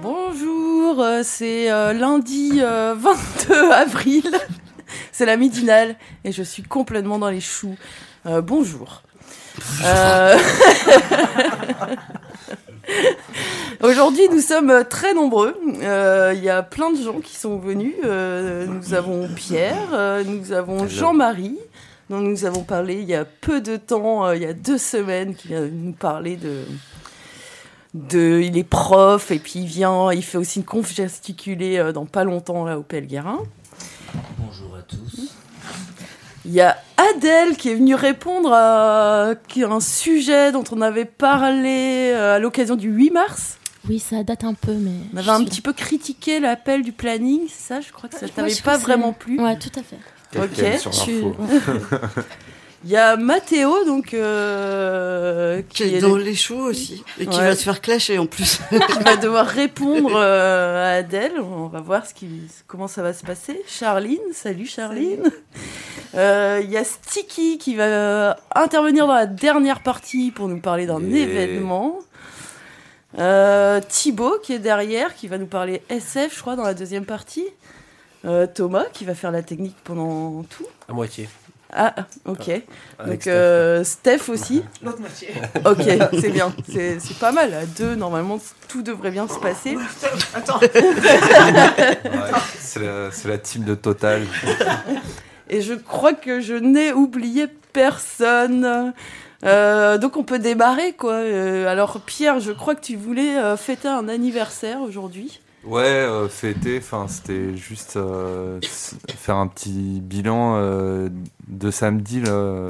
[0.00, 4.24] Bonjour, euh, c'est euh, lundi euh, 22 avril.
[5.12, 7.76] c'est la midinale et je suis complètement dans les choux.
[8.26, 9.02] Euh, bonjour.
[13.82, 15.56] Aujourd'hui, nous sommes très nombreux.
[15.82, 17.94] Euh, Il y a plein de gens qui sont venus.
[18.04, 21.58] Euh, nous avons Pierre, euh, nous avons Jean-Marie,
[22.10, 24.78] dont nous avons parlé il y a peu de temps, euh, il y a deux
[24.78, 26.64] semaines, qui vient nous parler de,
[27.94, 28.40] de.
[28.42, 32.24] Il est prof et puis il vient, il fait aussi une conf gesticulée dans pas
[32.24, 33.40] longtemps là au Pelguerin.
[34.38, 35.31] Bonjour à tous.
[36.44, 42.10] Il y a Adèle qui est venue répondre à un sujet dont on avait parlé
[42.12, 43.58] euh, à l'occasion du 8 mars.
[43.88, 44.92] Oui, ça date un peu, mais.
[45.14, 47.80] On avait un petit peu critiqué l'appel du planning, c'est ça?
[47.80, 49.40] Je crois que ça Ouais, t'avait pas vraiment plu.
[49.40, 49.98] Ouais, tout à fait.
[50.38, 50.80] Ok.
[50.80, 51.34] sur Je.
[52.84, 57.04] Il y a Mathéo, donc euh, Qui qui, est est- dans les choux aussi.
[57.20, 57.44] Et qui Ouais.
[57.44, 58.58] va se faire clasher en plus.
[58.70, 61.34] qui va devoir répondre euh, à Adèle.
[61.40, 62.28] On va voir ce qui,
[62.66, 63.62] comment ça va se passer.
[63.68, 65.22] Charline, salut Charline.
[66.16, 70.58] Euh, Il y a Sticky qui va euh, intervenir dans la dernière partie pour nous
[70.60, 71.98] parler d'un événement.
[73.18, 77.04] Euh, Thibaut qui est derrière, qui va nous parler SF, je crois, dans la deuxième
[77.04, 77.44] partie.
[78.24, 80.64] Euh, Thomas qui va faire la technique pendant tout.
[80.88, 81.28] À moitié.
[81.74, 81.94] Ah,
[82.26, 82.48] ok.
[82.48, 82.62] Avec
[82.98, 83.30] Donc Steph.
[83.32, 84.62] euh, Steph aussi.
[84.82, 85.28] L'autre moitié.
[85.64, 85.82] Ok,
[86.20, 86.52] c'est bien.
[86.70, 87.54] C'est c'est pas mal.
[87.54, 88.38] À deux, normalement,
[88.68, 89.76] tout devrait bien se passer.
[90.34, 90.60] Attends.
[91.32, 94.22] Ouais, c'est la, c'est la team de Total.
[95.48, 98.92] Et je crois que je n'ai oublié personne.
[99.44, 101.14] Euh, donc on peut démarrer quoi.
[101.14, 105.40] Euh, alors Pierre, je crois que tu voulais euh, fêter un anniversaire aujourd'hui.
[105.64, 108.60] Ouais, euh, fêter, enfin, c'était juste euh,
[109.16, 111.08] faire un petit bilan euh,
[111.46, 112.68] de samedi, là,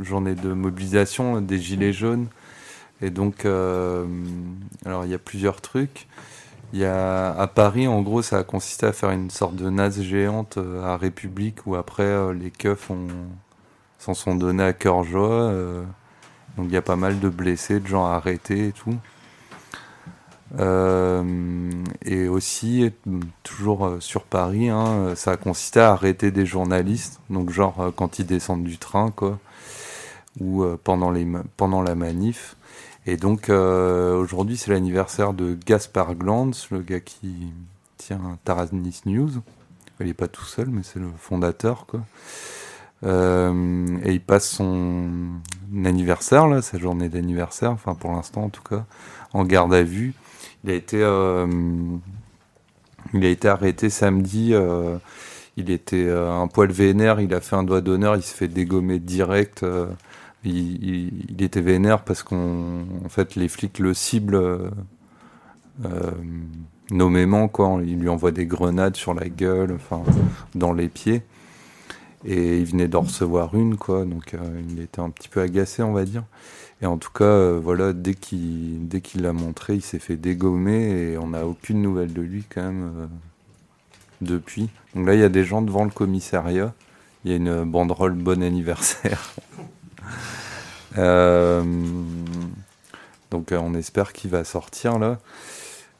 [0.00, 2.26] journée de mobilisation des Gilets jaunes.
[3.00, 6.08] Et donc, alors il y a plusieurs trucs.
[6.72, 9.70] Il y a à Paris, en gros, ça a consisté à faire une sorte de
[9.70, 12.90] naze géante à République où après les keufs
[13.98, 15.52] s'en sont donnés à cœur joie.
[16.56, 18.96] donc il y a pas mal de blessés, de gens arrêtés et tout.
[20.60, 21.70] Euh,
[22.04, 22.90] et aussi,
[23.42, 27.90] toujours euh, sur Paris, hein, ça a consisté à arrêter des journalistes, donc genre euh,
[27.94, 29.38] quand ils descendent du train, quoi,
[30.40, 31.26] ou pendant, les,
[31.56, 32.56] pendant la manif.
[33.06, 37.52] Et donc aujourd'hui, c'est l'anniversaire de Gaspard Glanz, le gars qui
[37.98, 39.30] tient Taranis News.
[40.00, 42.00] Il n'est pas tout seul, mais c'est le fondateur, quoi.
[43.04, 45.08] Et il passe son
[45.84, 48.86] anniversaire, là, sa journée d'anniversaire, enfin pour l'instant en tout cas,
[49.34, 50.14] en garde à vue.
[50.64, 51.46] Il a été, euh,
[53.12, 54.54] il a été arrêté samedi.
[54.54, 54.96] euh,
[55.56, 57.20] il était euh, un poil vénère.
[57.20, 58.16] Il a fait un doigt d'honneur.
[58.16, 59.64] Il se fait dégommer direct.
[60.44, 64.70] il, était vénère parce qu'on, en fait, les flics le ciblent
[66.90, 67.48] nommément.
[67.48, 67.80] Quoi.
[67.84, 70.02] Il lui envoie des grenades sur la gueule, enfin,
[70.54, 71.22] dans les pieds.
[72.24, 74.04] Et il venait d'en recevoir une, quoi.
[74.04, 76.24] Donc, euh, il était un petit peu agacé, on va dire.
[76.80, 81.12] Et en tout cas, euh, voilà, dès qu'il dès l'a montré, il s'est fait dégommer
[81.12, 83.06] et on n'a aucune nouvelle de lui quand même euh,
[84.22, 84.70] depuis.
[84.94, 86.72] Donc là, il y a des gens devant le commissariat.
[87.24, 89.34] Il y a une banderole bon anniversaire.
[93.30, 95.18] Donc on espère qu'il va sortir là.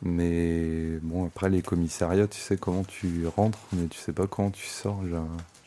[0.02, 4.50] Mais bon, après les commissariats, tu sais comment tu rentres, mais tu sais pas comment
[4.50, 5.00] tu sors.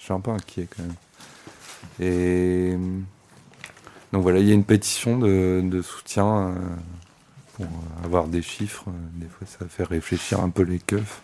[0.07, 0.95] Suis un peu inquiet quand même.
[2.00, 2.77] Et
[4.13, 6.56] donc voilà, il y a une pétition de, soutien euh,
[7.56, 7.68] pour
[8.04, 8.86] avoir des chiffres.
[9.15, 11.21] Des fois, ça fait réfléchir un peu les keufs.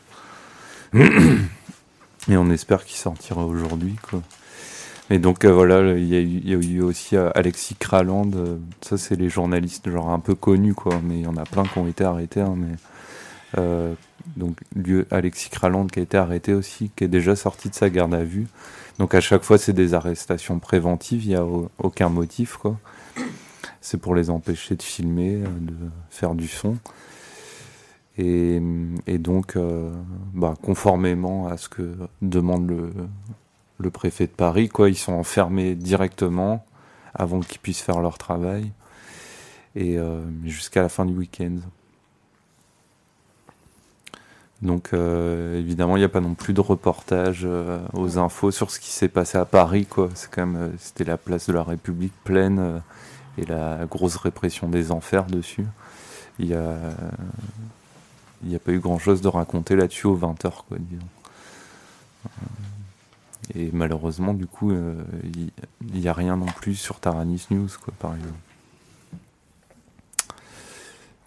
[2.30, 4.22] Et on espère qu'il sortira aujourd'hui, quoi.
[5.10, 8.32] Et donc euh, voilà, il y, a eu- aussi euh, Alexis Kraland.
[8.82, 11.00] ça, c'est les journalistes genre un peu connus, quoi.
[11.04, 12.42] Mais il y en a plein qui ont été arrêtés.
[12.42, 12.76] hein, mais
[14.38, 17.90] donc lui, Alexis Kraland qui a été arrêté aussi, qui est déjà sorti de sa
[17.90, 18.48] garde à vue.
[19.00, 21.24] Donc à chaque fois, c'est des arrestations préventives.
[21.26, 22.58] Il n'y a au- aucun motif.
[23.82, 25.76] C'est pour les empêcher de filmer, euh, de
[26.10, 26.78] faire du son.
[28.18, 28.62] Et,
[29.18, 29.92] donc, euh,
[30.34, 32.72] bah, conformément à ce que demande
[33.80, 36.64] le, préfet de Paris, ils sont enfermés directement
[37.16, 38.72] avant qu'ils puissent faire leur travail
[39.76, 41.58] et euh, jusqu'à la fin du week-end.
[44.62, 48.72] Donc euh, évidemment, il n'y a pas non plus de reportage euh, aux infos sur
[48.72, 49.86] ce qui s'est passé à Paris.
[49.86, 50.10] Quoi.
[50.16, 52.82] C'est quand même, euh, c'était la place de la République pleine
[53.38, 55.66] et la grosse répression des enfers dessus.
[56.40, 56.78] Il y a,
[58.44, 61.06] n'y a pas eu grand-chose de raconter là-dessus aux 20h, quoi, disons.
[63.54, 65.52] Et malheureusement, du coup, il
[65.82, 68.34] n'y a rien non plus sur Taranis News, quoi, par exemple.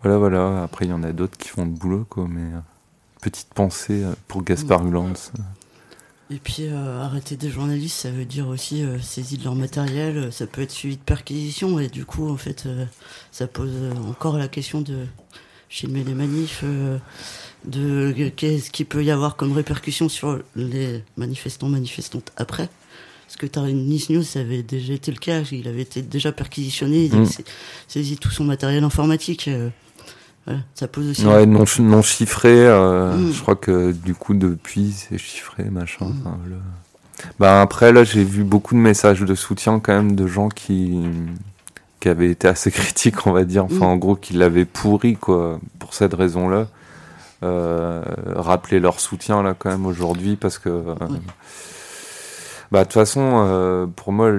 [0.03, 0.63] Voilà, voilà.
[0.63, 2.51] Après, il y en a d'autres qui font le boulot, quoi, mais
[3.31, 5.13] petite pensée euh, pour Gaspard Hulans.
[6.31, 10.17] Et puis euh, arrêter des journalistes, ça veut dire aussi euh, saisie de leur matériel,
[10.17, 12.85] euh, ça peut être suivi de perquisition et du coup en fait euh,
[13.33, 13.73] ça pose
[14.09, 15.07] encore la question de
[15.69, 16.63] filmer les manifs,
[17.65, 22.69] de qu'est-ce qu'il peut y avoir comme répercussion sur les manifestants manifestantes après.
[23.27, 27.07] Parce que Nice News, ça avait déjà été le cas, il avait été déjà perquisitionné,
[27.07, 27.17] il Mm.
[27.17, 27.43] avait sa-
[27.89, 29.51] saisi tout son matériel informatique.
[30.47, 31.27] Voilà, ça pose aussi.
[31.27, 32.51] Ouais, non, non chiffré.
[32.67, 33.33] euh, Mm.
[33.33, 36.07] Je crois que du coup, depuis, c'est chiffré, machin.
[36.49, 36.57] le-
[37.41, 41.03] Bah, après, là, j'ai vu beaucoup de messages de soutien quand même de gens qui,
[42.01, 43.65] qui avaient été assez critiques, on va dire.
[43.65, 43.91] Enfin, Mm.
[43.91, 46.69] en gros, qui l'avaient pourri, quoi, pour cette raison-là.
[47.43, 48.03] Euh,
[48.35, 50.69] rappeler leur soutien, là, quand même, aujourd'hui, parce que.
[50.71, 50.95] euh.
[52.73, 54.33] Bah, de toute façon, pour moi,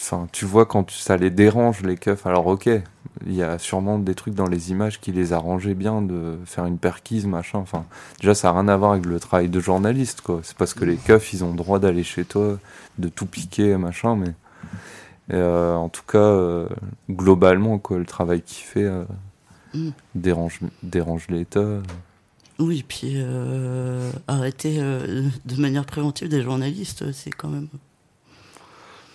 [0.00, 2.26] Enfin, tu vois quand ça les dérange les keufs.
[2.26, 2.68] Alors ok,
[3.26, 6.66] il y a sûrement des trucs dans les images qui les arrangeaient bien de faire
[6.66, 7.58] une perquise, machin.
[7.58, 7.84] Enfin,
[8.20, 10.40] déjà ça a rien à voir avec le travail de journaliste, quoi.
[10.44, 12.58] C'est parce que les keufs, ils ont le droit d'aller chez toi,
[12.98, 14.16] de tout piquer, machin.
[14.16, 14.34] Mais
[15.32, 16.68] euh, en tout cas, euh,
[17.10, 19.04] globalement, quoi, le travail qu'il fait euh,
[19.74, 19.90] Mm.
[20.14, 21.80] dérange, dérange l'État.
[22.58, 23.22] Oui, puis
[24.26, 27.68] arrêter de manière préventive des journalistes, c'est quand même.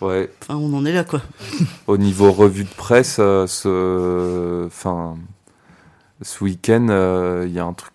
[0.04, 0.30] Ouais.
[0.42, 1.22] Enfin, on en est là, quoi.
[1.88, 5.16] Au niveau revue de presse, euh, ce, enfin,
[6.22, 7.94] ce week-end, euh, il y a un truc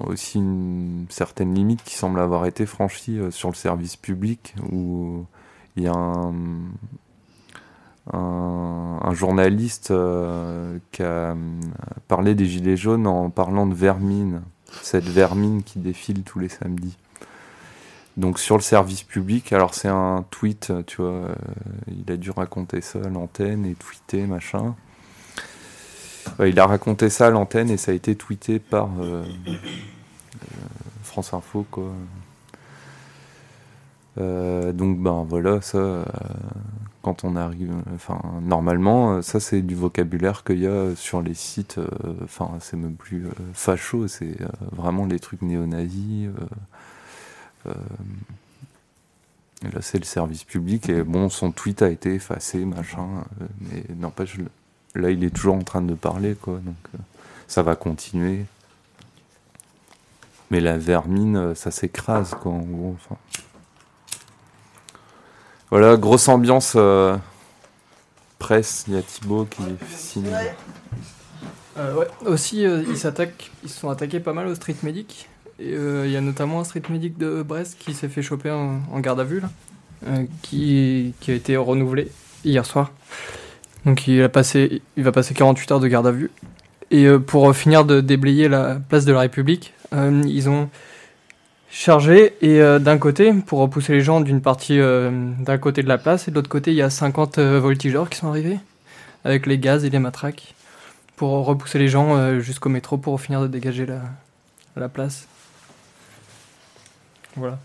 [0.00, 5.24] aussi une certaine limite qui semble avoir été franchie euh, sur le service public où
[5.76, 6.34] il y a un,
[8.12, 9.92] un, un journaliste
[10.92, 11.36] qui a
[12.06, 14.42] parlé des gilets jaunes en parlant de vermine,
[14.82, 16.96] cette vermine qui défile tous les samedis.
[18.16, 21.34] Donc sur le service public, alors c'est un tweet, tu vois, euh,
[21.88, 24.74] il a dû raconter ça à l'antenne et tweeter, machin.
[26.44, 29.52] Il a raconté ça à l'antenne et ça a été tweeté par euh, euh,
[31.02, 31.92] France Info, quoi.
[34.16, 36.02] Donc ben voilà, ça,
[37.02, 41.78] quand on arrive, enfin normalement, ça c'est du vocabulaire qu'il y a sur les sites.
[42.24, 44.38] Enfin, c'est même plus facho, c'est
[44.72, 46.30] vraiment les trucs néo-nazis.
[47.66, 47.74] Euh,
[49.62, 50.88] là, c'est le service public.
[50.88, 53.06] Et bon, son tweet a été effacé, machin.
[53.40, 54.38] euh, mais n'empêche,
[54.94, 56.54] là, il est toujours en train de parler, quoi.
[56.54, 56.98] Donc, euh,
[57.48, 58.44] ça va continuer.
[60.50, 62.96] Mais la vermine, ça s'écrase, quoi, en gros.
[62.96, 63.16] Enfin.
[65.70, 66.76] Voilà, grosse ambiance
[68.38, 68.84] presse.
[68.86, 69.62] Il y a Thibaut qui
[69.94, 70.30] signe.
[71.78, 72.06] Euh, ouais.
[72.24, 75.28] Aussi, ils s'attaquent, ils se sont attaqués pas mal au street medic.
[75.60, 79.00] Euh, il y a notamment un street medic de Brest qui s'est fait choper en,
[79.00, 79.50] garde à vue, là,
[80.06, 82.10] euh, qui, a été renouvelé
[82.44, 82.92] hier soir.
[83.84, 86.30] Donc il, a passé, il va passer 48 heures de garde à vue.
[86.90, 90.68] Et euh, pour finir de déblayer la place de la République, ils ont
[91.70, 96.28] chargé et d'un côté, pour repousser les gens d'une partie d'un côté de la place,
[96.28, 98.58] et de l'autre côté, il y a 50 euh, voltigeurs qui sont arrivés
[99.24, 100.54] avec les gaz et les matraques
[101.16, 103.86] pour repousser les gens jusqu'au métro pour finir de dégager
[104.76, 105.26] la place.
[107.36, 107.58] Voilà.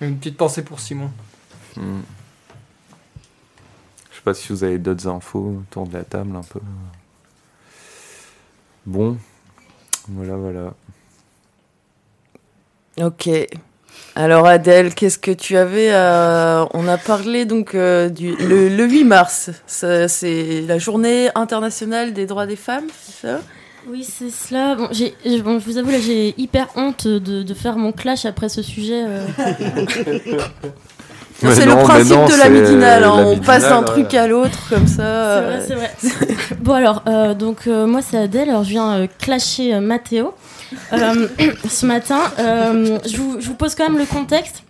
[0.00, 1.10] Une petite pensée pour Simon.
[1.76, 2.00] Hmm.
[4.10, 6.60] Je sais pas si vous avez d'autres infos autour de la table un peu.
[8.86, 9.16] Bon,
[10.08, 10.74] voilà, voilà.
[13.00, 13.28] Ok.
[14.16, 16.68] Alors Adèle, qu'est-ce que tu avais à...
[16.72, 19.50] On a parlé donc euh, du le, le 8 mars.
[19.66, 23.40] C'est la journée internationale des droits des femmes, c'est ça?
[23.90, 24.74] Oui, c'est cela.
[24.76, 27.92] Bon, j'ai, je- bon, je vous avoue, là, j'ai hyper honte de, de faire mon
[27.92, 29.04] clash après ce sujet.
[29.06, 29.26] euh.
[31.40, 33.04] C'est le principe non, de la midinale.
[33.04, 33.16] hein.
[33.16, 34.18] la On passe d'un truc ouais.
[34.18, 34.94] à l'autre comme ça.
[34.96, 36.34] C'est euh, vrai, c'est vrai.
[36.60, 38.48] bon, alors, euh, donc, euh, moi, c'est Adèle.
[38.48, 40.32] Alors, je viens euh, clasher euh, Mathéo.
[40.92, 41.26] Euh,
[41.68, 44.62] ce matin, euh, je, vous, je vous pose quand même le contexte.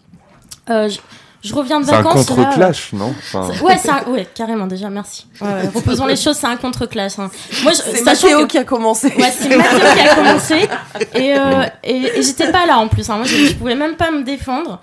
[0.70, 0.98] Euh, je,
[1.44, 2.28] je reviens de C'est un vacances.
[2.30, 5.26] là, contre-clash, non Enfin, Ouais, un- ouais, carrément déjà, merci.
[5.40, 7.18] Ouais, ouais, reposons les choses, c'est un contre-clash.
[7.18, 7.30] hein.
[7.62, 9.08] Moi, je, C'est Mathéo que- qui a commencé.
[9.18, 10.68] Ouais, c'est Mathieu qui a commencé
[11.14, 13.08] et, euh, et, et j'étais pas là en plus.
[13.10, 13.16] hein.
[13.18, 14.80] Moi, je, je pouvais même pas me défendre.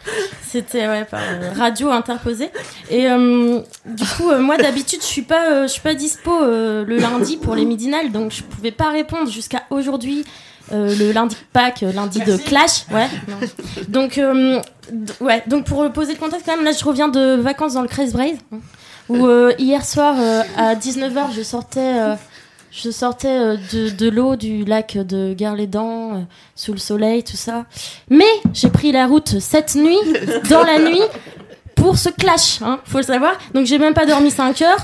[0.47, 2.49] C'était ouais, par euh, radio interposée.
[2.89, 6.31] Et euh, du coup, euh, moi d'habitude, je suis pas, euh, je suis pas dispo
[6.43, 10.25] euh, le lundi pour les midinales, donc je pouvais pas répondre jusqu'à aujourd'hui.
[10.71, 13.07] Euh, le lundi de Pâques, euh, lundi de Clash, ouais.
[13.87, 14.61] Donc, euh,
[15.19, 15.43] ouais.
[15.47, 18.13] Donc pour poser le contexte quand même, là je reviens de vacances dans le Crest
[18.13, 18.57] Braze, hein,
[19.09, 20.15] où euh, hier soir
[20.57, 22.15] à 19h je sortais
[22.71, 26.21] je sortais de, de l'eau du lac de euh,
[26.55, 27.65] sous le soleil, tout ça.
[28.09, 29.97] Mais j'ai pris la route cette nuit,
[30.49, 31.01] dans la nuit,
[31.81, 33.33] pour ce clash, hein, faut le savoir.
[33.53, 34.77] Donc j'ai même pas dormi 5 heures.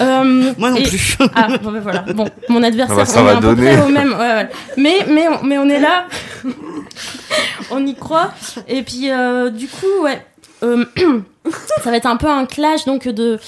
[0.00, 1.16] Euh, Moi non et- plus.
[1.34, 2.00] Ah, bon, ben voilà.
[2.14, 3.72] Bon, mon adversaire, Ah bah, ça on va est à peu donner.
[3.76, 4.12] près au même.
[4.12, 4.48] ouais, ouais.
[4.76, 6.04] Mais, mais, on- mais on est là.
[7.70, 8.32] on y croit.
[8.68, 10.24] Et puis, euh, du coup, ouais.
[10.62, 10.84] euh,
[11.82, 13.38] ça va être un peu un clash donc de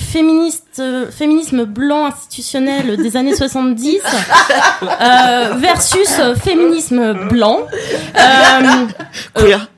[0.00, 4.00] féministe, euh, féminisme blanc institutionnel des années 70
[4.82, 7.60] euh, versus euh, féminisme blanc
[8.16, 8.86] euh,
[9.34, 9.68] Queer.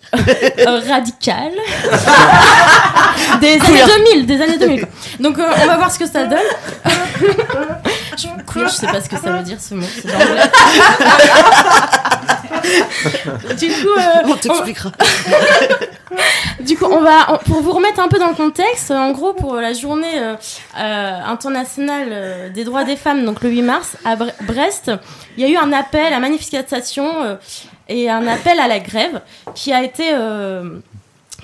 [0.88, 1.52] radical.
[3.40, 3.82] Des années
[4.14, 4.86] 2000 des années 2000
[5.20, 6.38] donc on va voir ce que ça donne
[8.16, 10.02] je, queer, je sais pas ce que ça veut dire ce mot de
[13.56, 14.92] du coup euh, On t'expliquera.
[16.60, 18.90] du coup, on va on- pour vous remettre un peu dans le contexte.
[18.90, 20.34] En gros, pour la journée euh,
[20.78, 24.90] euh, internationale euh, des droits des femmes, donc le 8 mars à Bre- Brest,
[25.36, 27.34] il y a eu un appel à manifestation euh,
[27.88, 29.20] et un appel à la grève
[29.54, 30.78] qui a été euh,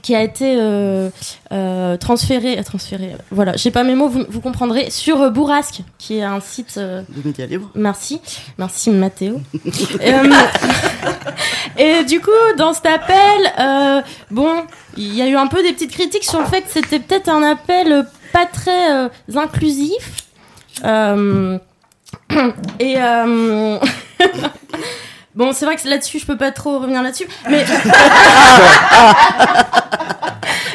[0.09, 1.11] qui a été euh,
[1.53, 3.15] euh, transféré, transféré.
[3.31, 4.89] Voilà, j'ai pas mes mots, vous, vous comprendrez.
[4.89, 7.69] Sur euh, Bourrasque, qui est un site euh, De médias libres.
[7.75, 8.19] Merci,
[8.57, 9.43] merci Mathéo.
[10.01, 10.31] Euh,
[11.77, 14.01] et du coup, dans cet appel, euh,
[14.31, 14.63] bon,
[14.97, 17.29] il y a eu un peu des petites critiques sur le fait que c'était peut-être
[17.29, 20.25] un appel pas très euh, inclusif.
[20.85, 21.59] Euh,
[22.79, 23.79] et euh,
[25.35, 27.65] bon, c'est vrai que là-dessus, je peux pas trop revenir là-dessus, mais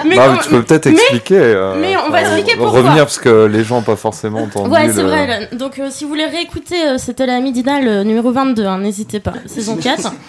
[0.06, 1.38] mais bah, tu peux peut-être mais- expliquer.
[1.40, 2.80] euh, mais on va expliquer pourquoi.
[2.80, 4.70] Revenir parce que les gens n'ont pas forcément entendu.
[4.70, 5.50] Ouais, c'est le- vrai.
[5.54, 9.34] Donc, euh, si vous voulez réécouter, euh, c'était la midinale numéro 22, hein, n'hésitez pas,
[9.46, 10.12] saison 4.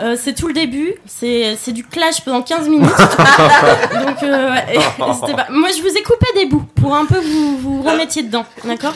[0.00, 2.88] Euh, c'est tout le début, c'est c'est du clash pendant 15 minutes.
[4.06, 5.46] Donc, euh, et- n'hésitez pas.
[5.50, 8.94] Moi, je vous ai coupé des bouts pour un peu vous, vous remettiez dedans, d'accord?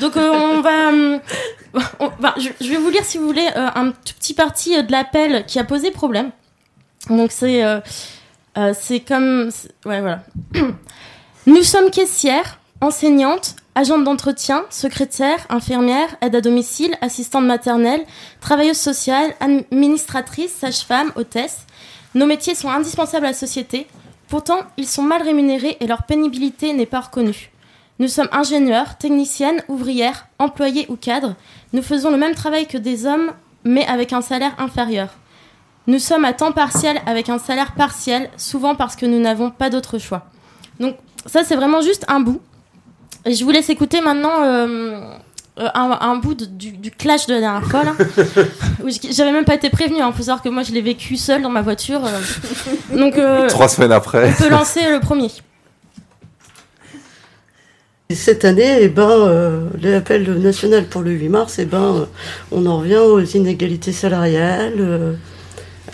[0.00, 1.80] Donc, euh, on va.
[1.98, 4.82] on je, je vais vous lire, si vous voulez, euh, un tout petit parti euh,
[4.82, 6.30] de l'appel qui a posé problème.
[7.10, 7.64] Donc, c'est.
[8.56, 9.50] Euh, c'est comme.
[9.84, 10.22] Ouais, voilà.
[11.46, 18.04] Nous sommes caissières, enseignantes, agentes d'entretien, secrétaires, infirmières, aide à domicile, assistantes maternelles,
[18.40, 21.66] travailleuses sociales, administratrices, sages-femmes, hôtesses.
[22.14, 23.86] Nos métiers sont indispensables à la société.
[24.28, 27.50] Pourtant, ils sont mal rémunérés et leur pénibilité n'est pas reconnue.
[27.98, 31.34] Nous sommes ingénieurs, techniciennes, ouvrières, employés ou cadres.
[31.72, 33.32] Nous faisons le même travail que des hommes,
[33.64, 35.10] mais avec un salaire inférieur.
[35.86, 39.68] Nous sommes à temps partiel avec un salaire partiel, souvent parce que nous n'avons pas
[39.70, 40.26] d'autre choix.
[40.80, 42.40] Donc ça, c'est vraiment juste un bout.
[43.26, 45.00] Et je vous laisse écouter maintenant euh,
[45.58, 47.84] euh, un, un bout de- du, du clash de la dernière fois.
[47.84, 47.92] là.
[48.84, 49.98] Où j- J'avais même pas été prévenue.
[49.98, 52.02] Il faut savoir que moi, je l'ai vécu seule dans ma voiture.
[52.04, 52.96] euh.
[52.98, 54.30] Donc, euh, Trois semaines après.
[54.38, 55.30] on peut lancer le premier.
[58.10, 62.04] Et cette année, eh ben, euh, l'appel national pour le 8 mars, eh ben, euh,
[62.52, 65.16] on en revient aux inégalités salariales.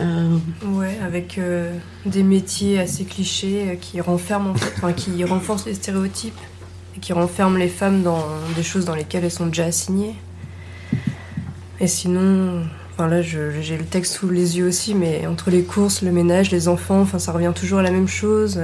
[0.01, 1.73] Euh, Ouais, avec euh,
[2.07, 6.39] des métiers assez clichés euh, qui renferment en fait, qui renforcent les stéréotypes
[6.97, 8.25] et qui renferment les femmes dans
[8.57, 10.15] des choses dans lesquelles elles sont déjà assignées.
[11.79, 16.03] Et sinon, enfin là, j'ai le texte sous les yeux aussi, mais entre les courses,
[16.03, 18.61] le ménage, les enfants, enfin, ça revient toujours à la même chose.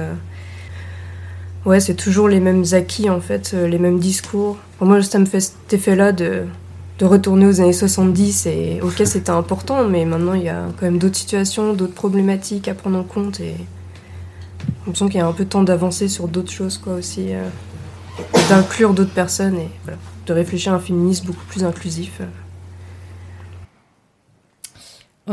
[1.67, 4.57] Ouais, c'est toujours les mêmes acquis en fait, euh, les mêmes discours.
[4.77, 6.45] Pour moi, ça me fait cet effet-là de
[6.99, 10.85] de retourner aux années 70 et ok c'était important mais maintenant il y a quand
[10.85, 15.27] même d'autres situations, d'autres problématiques à prendre en compte et j'ai l'impression qu'il y a
[15.27, 17.47] un peu de temps d'avancer sur d'autres choses quoi aussi, euh,
[18.49, 22.19] d'inclure d'autres personnes et voilà, de réfléchir à un féminisme beaucoup plus inclusif.
[22.21, 22.25] euh.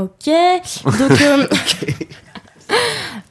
[0.02, 0.28] Ok.
[0.99, 1.47] Donc, euh,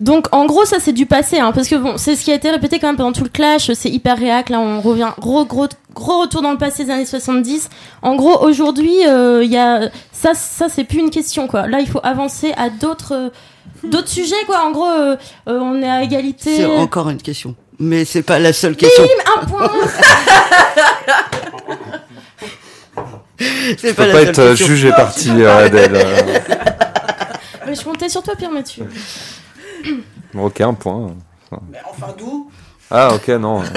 [0.03, 2.36] donc en gros, ça c'est du passé, hein, parce que bon, c'est ce qui a
[2.36, 3.72] été répété quand même pendant tout le clash.
[3.74, 4.50] C'est hyper réac.
[4.50, 7.69] Là, on revient gros, gros, gros retour dans le passé des années 70.
[8.01, 11.67] En gros, aujourd'hui, euh, il y a ça, ça c'est plus une question quoi.
[11.67, 13.29] Là, il faut avancer à d'autres, euh,
[13.83, 14.65] d'autres sujets quoi.
[14.65, 15.15] En gros, euh,
[15.48, 16.57] euh, on est à égalité.
[16.57, 17.55] c'est encore une question.
[17.79, 19.03] Mais c'est pas la seule question.
[19.41, 19.69] Un point.
[23.77, 24.67] C'est pas la seule être euh, question.
[24.67, 25.91] juge et parti, euh, Adèle.
[25.95, 26.39] euh.
[27.65, 28.88] Mais je comptais sur toi, Pierre Mathieu.
[30.35, 31.11] Ok, un point.
[31.71, 32.49] Mais enfin, d'où?
[32.89, 33.59] Ah, ok, non.
[33.59, 33.65] ok.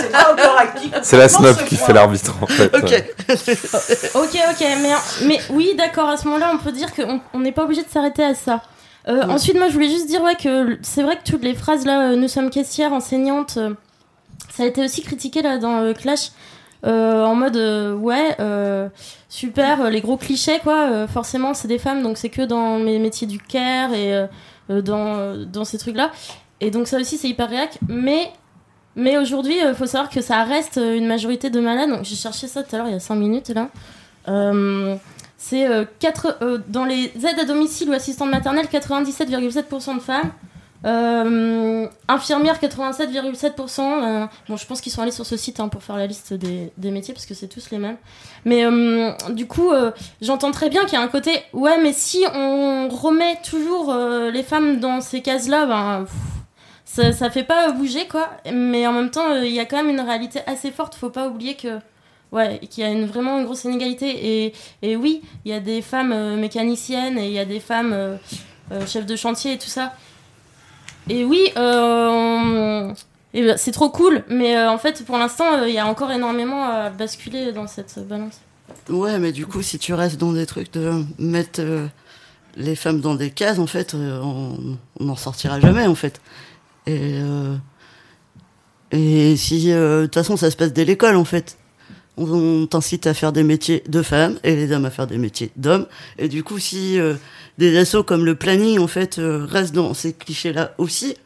[0.00, 0.90] C'est pas encore acquis.
[1.02, 1.86] C'est la snob ce qui point.
[1.86, 2.74] fait l'arbitre, en fait.
[2.76, 3.04] Ok.
[4.14, 4.92] Ok, ok, mais,
[5.26, 7.88] mais oui, d'accord, à ce moment-là, on peut dire qu'on on n'est pas obligé de
[7.88, 8.60] s'arrêter à ça.
[9.08, 9.32] Euh, Ouais.
[9.32, 12.10] Ensuite, moi, je voulais juste dire ouais, que c'est vrai que toutes les phrases là,
[12.10, 13.74] euh, nous sommes caissières, enseignantes, euh,
[14.54, 16.30] ça a été aussi critiqué là dans Clash.
[16.84, 18.88] Euh, en mode euh, ouais euh,
[19.28, 21.06] super les gros clichés quoi.
[21.06, 24.26] Forcément c'est des femmes donc c'est que dans les métiers du care et
[24.68, 26.10] dans, dans ces trucs là
[26.60, 27.78] et donc ça aussi c'est hyper réac.
[27.88, 28.30] Mais
[28.96, 31.90] mais aujourd'hui il faut savoir que ça reste une majorité de malades.
[31.90, 33.68] Donc j'ai cherché ça tout à l'heure il y a 5 minutes là.
[35.36, 35.66] C'est
[35.98, 40.30] quatre- dans les aides à domicile ou assistantes maternelles 97,7% de femmes
[40.84, 43.80] euh, infirmières 87,7%.
[43.80, 46.34] euh, bon, je pense qu'ils sont allés sur ce site hein, pour faire la liste
[46.34, 47.96] des, métiers parce que c'est tous les mêmes.
[48.44, 51.92] Mais euh, du coup, euh, j'entends très bien qu'il y a un côté ouais, mais
[51.92, 56.06] si on remet toujours les femmes dans ces cases-là, ben
[56.84, 58.30] ça, ça fait pas bouger quoi.
[58.52, 60.94] Mais en même temps, il y a quand même une réalité assez forte.
[60.94, 61.78] Faut pas oublier que
[62.32, 64.46] ouais, qu'il y a une, vraiment une grosse inégalité.
[64.46, 68.18] Et, et oui, il y a des femmes mécaniciennes et il y a des femmes
[68.86, 69.92] chefs de chantier et tout ça.
[71.08, 72.92] Et oui, euh,
[73.34, 76.12] ben, c'est trop cool, mais euh, en fait, pour l'instant, euh, il y a encore
[76.12, 78.40] énormément à basculer dans cette balance.
[78.88, 81.60] Ouais, mais du coup, si tu restes dans des trucs de mettre
[82.56, 86.20] les femmes dans des cases, en fait, on n'en sortira jamais, en fait.
[86.86, 87.20] Et,
[88.92, 91.58] et si, de toute façon, ça se passe dès l'école, en fait.
[92.18, 95.50] On, t'incite à faire des métiers de femmes et les hommes à faire des métiers
[95.56, 95.86] d'hommes.
[96.18, 97.14] Et du coup, si euh,
[97.58, 101.16] des assos comme le planning, en fait, euh, restent dans ces clichés-là aussi,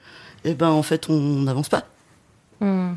[0.45, 1.85] et ben, en fait, on n'avance pas.
[2.61, 2.93] Hmm.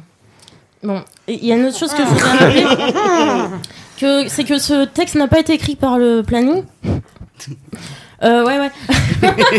[0.84, 3.58] Bon, il y a une autre chose que je voudrais rappeler,
[4.00, 6.64] que c'est que ce texte n'a pas été écrit par le planning.
[8.22, 8.72] Euh, ouais, ouais,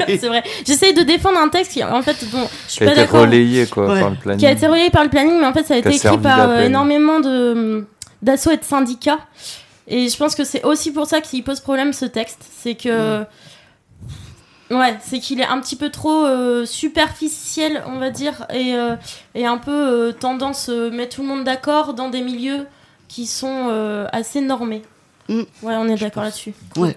[0.18, 0.42] c'est vrai.
[0.66, 3.00] J'essaye de défendre un texte qui, en fait, bon, je suis Qui a pas été
[3.02, 3.20] d'accord.
[3.22, 4.00] relayé, quoi, Ouais.
[4.00, 4.38] par le planning.
[4.38, 6.48] qui a été relayé par le planning, mais en fait, ça a été écrit par
[6.48, 7.86] euh, énormément de
[8.22, 9.20] d'assauts et de syndicats.
[9.88, 12.44] Et je pense que c'est aussi pour ça qu'il pose problème ce texte.
[12.62, 13.24] C'est que.
[14.70, 18.94] Ouais, c'est qu'il est un petit peu trop euh, superficiel, on va dire, et, euh,
[19.34, 22.68] et un peu euh, tendance euh, mettre tout le monde d'accord dans des milieux
[23.08, 24.82] qui sont euh, assez normés.
[25.28, 25.40] Mm.
[25.64, 26.54] Ouais, on est d'accord là-dessus.
[26.76, 26.96] Ouais.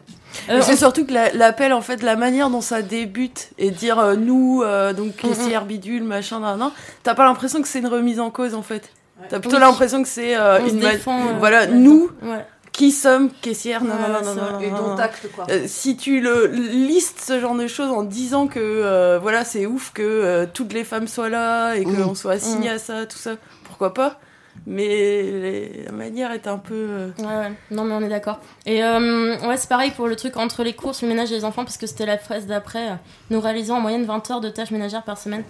[0.51, 3.97] Euh, c'est surtout que la- l'appel, en fait, la manière dont ça débute et dire
[3.97, 6.69] euh, nous, euh, donc caissière bidule, machin, nan, nan,
[7.01, 8.91] t'as pas l'impression que c'est une remise en cause en fait.
[9.29, 9.61] T'as plutôt Oui.
[9.61, 12.45] l'impression que c'est euh, une défend, euh, voilà, nous ouais.
[12.71, 14.21] qui sommes caissières, nan, vrai.
[14.21, 15.45] nan, Et dont acte, quoi.
[15.49, 19.65] Euh, si tu le listes ce genre de choses en disant que euh, voilà c'est
[19.65, 22.15] ouf que euh, toutes les femmes soient là et qu'on Mm.
[22.15, 23.31] soit assigné à ça, tout ça,
[23.63, 24.19] pourquoi pas?
[24.67, 26.73] Mais les- la manière est un peu.
[26.75, 28.39] euh, Ouais, ouais, non mais on est d'accord.
[28.67, 31.43] Et euh, ouais, c'est pareil pour le truc entre les courses, le ménage et les
[31.45, 32.89] enfants, parce que c'était la phrase d'après.
[32.91, 32.93] euh,
[33.31, 35.43] Nous réalisons en moyenne 20 heures de tâches ménagères par semaine.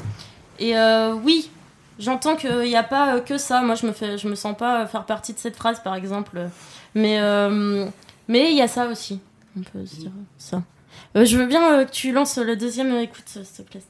[0.59, 1.51] Et euh, oui,
[1.99, 3.61] j'entends qu'il n'y a pas euh, que ça.
[3.61, 6.39] Moi, je me, fais, je me sens pas faire partie de cette phrase, par exemple.
[6.95, 7.87] Mais euh,
[8.27, 9.19] mais il y a ça aussi.
[9.57, 10.63] On peut se dire ça.
[11.15, 13.81] Euh, je veux bien euh, que tu lances le deuxième écoute, s'il te plaît.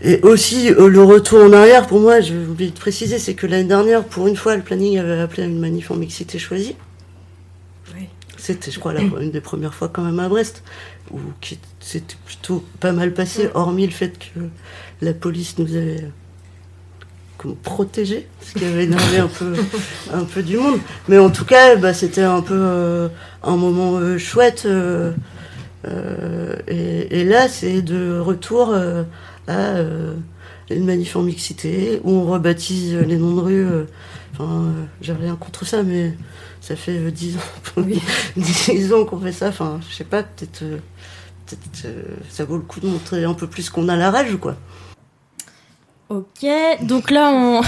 [0.00, 3.46] Et aussi, euh, le retour en arrière, pour moi, j'ai oublié de préciser, c'est que
[3.46, 6.76] l'année dernière, pour une fois, le planning avait appelé à une manif en mixité choisie.
[7.94, 8.08] Oui.
[8.38, 10.62] C'était, je crois, la, une des premières fois quand même à Brest,
[11.10, 11.18] où
[11.80, 14.40] c'était plutôt pas mal passé, hormis le fait que
[15.02, 16.10] la police nous avait
[17.62, 19.54] protégés, ce qui avait énervé un peu,
[20.12, 20.78] un peu du monde.
[21.08, 23.08] Mais en tout cas, bah, c'était un peu euh,
[23.42, 24.64] un moment euh, chouette.
[24.66, 25.12] euh,
[26.68, 28.74] et, et là, c'est de retour
[29.48, 29.74] à
[30.70, 33.66] une manif en mixité où on rebaptise les noms de rue.
[34.34, 34.66] Enfin,
[35.00, 36.14] j'ai rien contre ça, mais
[36.60, 37.82] ça fait euh, 10 ans,
[38.36, 39.48] 10 ans qu'on fait ça.
[39.48, 40.62] Enfin, je sais pas, peut-être,
[42.30, 44.56] ça vaut le coup de montrer un peu plus qu'on a la rage, quoi.
[46.12, 46.46] Ok,
[46.82, 47.62] donc là on,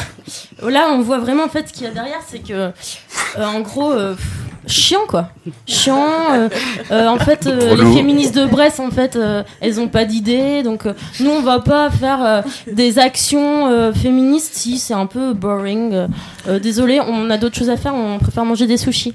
[0.69, 2.71] là on voit vraiment en fait ce qu'il y a derrière, c'est que euh,
[3.39, 4.27] en gros euh, pff,
[4.67, 5.31] chiant quoi,
[5.67, 6.05] chiant.
[6.35, 6.49] euh,
[6.91, 10.63] euh, en fait, euh, les féministes de Brest en fait, euh, elles ont pas d'idée,
[10.63, 15.07] donc euh, nous on va pas faire euh, des actions euh, féministes si c'est un
[15.07, 16.09] peu boring.
[16.63, 19.15] désolé, on a d'autres choses à faire, on préfère manger des sushis,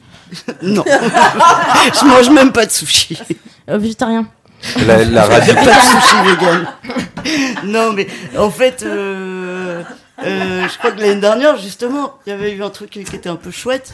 [0.63, 0.83] Non,
[1.93, 3.15] je mange même pas de sushi.
[3.69, 4.25] euh, végétarien.
[4.85, 6.67] La, la radio, pas de sushi vegan.
[7.65, 9.83] non, mais en fait, euh,
[10.23, 13.29] euh, je crois que l'année dernière, justement, il y avait eu un truc qui était
[13.29, 13.93] un peu chouette.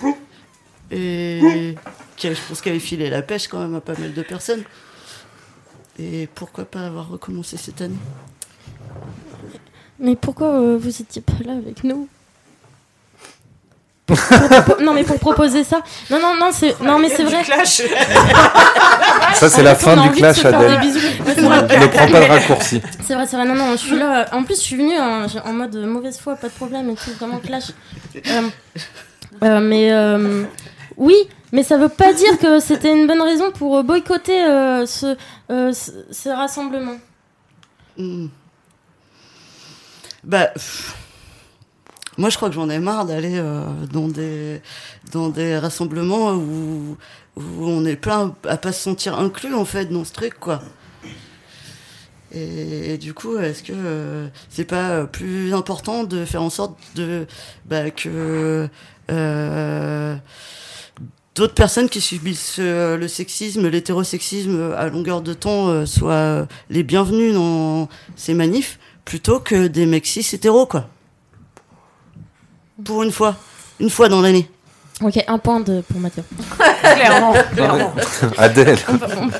[0.91, 1.75] Et
[2.15, 4.63] qui, je pense, qu'il avait filé la pêche quand même à pas mal de personnes.
[5.97, 7.95] Et pourquoi pas avoir recommencé cette année?
[9.99, 12.07] Mais pourquoi euh, vous étiez pas là avec nous?
[14.81, 15.81] Non mais pour proposer ça.
[16.11, 17.43] Non non non c'est non mais c'est vrai.
[19.33, 20.79] Ça, c'est la fin du de clash, Adèle.
[20.79, 22.81] Ne prends pas le raccourci.
[23.05, 23.45] C'est vrai, c'est vrai.
[23.45, 24.27] Non, non, je suis là.
[24.31, 27.09] En plus, je suis venue en, en mode mauvaise foi, pas de problème et tout,
[27.19, 27.71] vraiment clash.
[28.15, 28.41] Euh,
[29.43, 30.43] euh, mais euh,
[30.95, 31.15] oui,
[31.51, 35.17] mais ça veut pas dire que c'était une bonne raison pour boycotter euh, ce,
[35.51, 36.95] euh, ce, ce rassemblement.
[37.97, 38.27] Hmm.
[40.23, 40.95] Bah, pff,
[42.17, 44.61] moi je crois que j'en ai marre d'aller euh, dans des
[45.11, 46.97] dans des rassemblements où
[47.35, 50.61] où on est plein à pas se sentir inclus en fait dans ce truc quoi.
[52.37, 57.27] Et, du coup, est-ce que euh, c'est pas plus important de faire en sorte de
[57.65, 58.67] bah, que
[59.11, 60.15] euh,
[61.35, 66.83] d'autres personnes qui subissent euh, le sexisme, l'hétérosexisme à longueur de temps euh, soient les
[66.83, 70.89] bienvenus dans ces manifs plutôt que des mecs cis hétéros quoi.
[72.83, 73.35] Pour une fois,
[73.79, 74.49] une fois dans l'année.
[75.01, 76.23] Ok, un point de, pour Mathieu.
[76.81, 77.93] Clairement, clairement.
[78.37, 78.77] Adèle.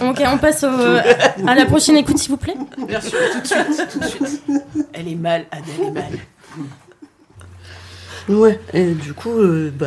[0.01, 2.55] On, ok, on passe au- à la prochaine écoute, s'il vous plaît.
[2.87, 4.41] Bien sûr, tout de suite, tout de suite.
[4.93, 6.11] Elle est mal, Adèle est mal.
[8.27, 9.85] Ouais, et du coup, euh, bah,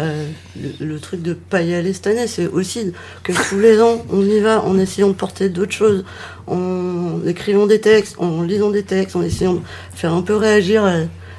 [0.57, 2.93] le, le truc de pas y aller cette année, c'est aussi
[3.25, 6.05] que tous les ans, on y va en essayant de porter d'autres choses,
[6.47, 9.61] en écrivant des textes, en lisant des textes, en essayant de
[9.95, 10.99] faire un peu réagir à,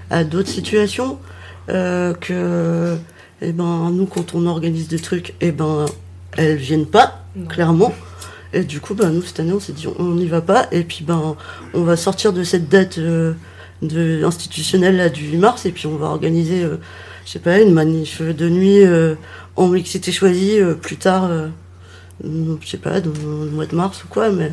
[0.09, 1.17] à d'autres situations,
[1.69, 2.97] euh, que,
[3.41, 5.85] eh ben, nous, quand on organise des trucs, eh ben,
[6.37, 7.93] elles viennent pas, clairement.
[8.53, 10.83] Et du coup, ben, nous, cette année, on s'est dit, on n'y va pas, et
[10.83, 11.35] puis, ben,
[11.73, 13.33] on va sortir de cette date, euh,
[13.81, 15.65] de institutionnelle là du 8 mars.
[15.65, 16.77] Et puis on va organiser euh,
[17.25, 18.83] je sais pas une manif de nuit
[19.55, 21.29] en mixité choisie plus tard
[22.23, 24.31] je sais pas dans le mois de mars ou quoi.
[24.31, 24.51] Mais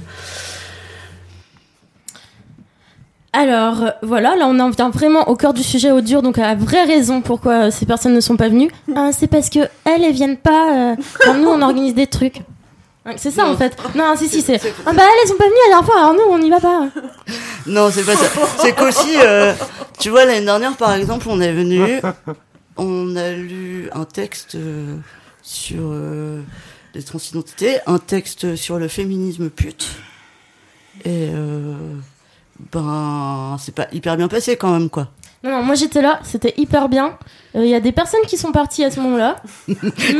[3.36, 6.38] Alors euh, voilà, là on en vient vraiment au cœur du sujet au dur, donc
[6.38, 8.70] à la vraie raison pourquoi euh, ces personnes ne sont pas venues.
[8.96, 10.92] Ah, c'est parce que elles, elles viennent pas.
[10.92, 12.40] euh, quand nous on organise des trucs.
[13.18, 13.76] C'est ça en fait.
[13.94, 14.58] Non, si si c'est.
[14.86, 16.60] Ah bah elles, elles sont pas venues la dernière fois, alors nous on n'y va
[16.60, 16.88] pas.
[17.66, 18.26] non c'est pas ça
[18.62, 19.52] c'est qu'aussi euh,
[19.98, 22.00] tu vois l'année dernière par exemple on est venu
[22.78, 24.96] on a lu un texte euh,
[25.42, 26.40] sur euh,
[26.94, 29.88] les transidentités un texte sur le féminisme pute
[31.04, 31.74] et euh,
[32.72, 35.08] ben c'est pas hyper bien passé quand même quoi
[35.44, 37.16] Non, non, moi j'étais là, c'était hyper bien.
[37.54, 39.36] Euh, Il y a des personnes qui sont parties à ce moment-là.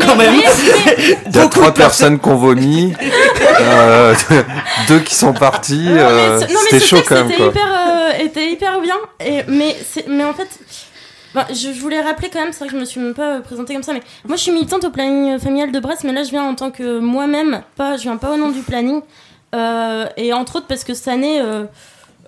[0.01, 0.35] Quand même.
[1.27, 2.95] Il y a trois personnes qu'on vomit,
[3.61, 4.15] euh,
[4.89, 5.33] deux qui sont
[5.93, 7.27] mais euh, C'était chaud quand même.
[7.27, 7.47] était Quoi.
[7.49, 8.97] hyper, euh, était hyper bien.
[9.21, 10.49] Et, mais, c'est- mais en fait,
[11.35, 13.37] ben, je, je voulais rappeler quand même, c'est vrai que je me suis même pas
[13.37, 16.13] euh, présentée comme ça, mais moi je suis militante au planning familial de Brest, mais
[16.13, 19.03] là je viens en tant que moi-même, pas, je viens pas au nom du planning.
[19.55, 21.41] Euh, et entre autres parce que cette année,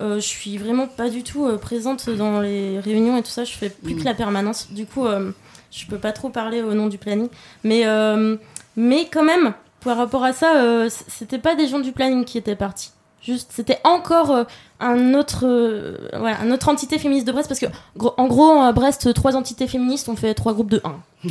[0.01, 3.45] euh, je suis vraiment pas du tout euh, présente dans les réunions et tout ça,
[3.45, 4.69] je fais plus que la permanence.
[4.71, 5.31] Du coup, euh,
[5.71, 7.29] je peux pas trop parler au nom du planning.
[7.65, 8.37] Mais, euh,
[8.77, 9.53] mais quand même,
[9.85, 12.91] par rapport à ça, euh, c'était pas des gens du planning qui étaient partis.
[13.21, 14.45] Juste, c'était encore euh,
[14.81, 18.61] un autre, euh, voilà, une autre entité féministe de Brest parce que, gros- en gros,
[18.61, 20.95] à Brest, trois entités féministes, on fait trois groupes de 1.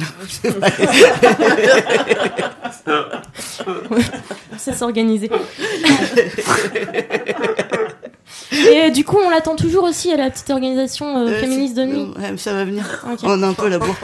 [4.58, 5.30] Ça s'organiser.
[8.52, 11.76] Et euh, du coup, on l'attend toujours aussi à la petite organisation euh, Euh, féministe
[11.76, 12.08] de nuit.
[12.18, 13.06] Ouais, ça va venir.
[13.24, 13.96] On a un peu la bourre.